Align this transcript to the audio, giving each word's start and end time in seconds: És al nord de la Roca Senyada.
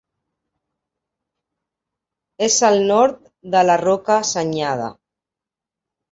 És 2.45 2.55
al 2.69 2.77
nord 2.91 3.19
de 3.57 3.61
la 3.67 3.75
Roca 3.83 4.17
Senyada. 4.31 4.89